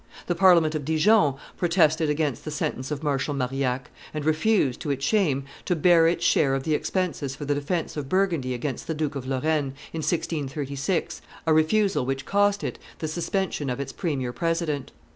[0.25, 5.05] The Parliament of Dijon protested against the sentence of Marshal Marillac, and refused, to its
[5.05, 8.95] shame, to bear its share of the expenses for the defence of Burgundy against the
[8.95, 14.33] Duke of Lorraine, in 1636, a refusal which cost it the suspension of its premier
[14.33, 14.91] president.